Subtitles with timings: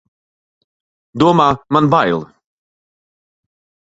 [1.23, 1.45] Domā,
[1.77, 2.25] man bail!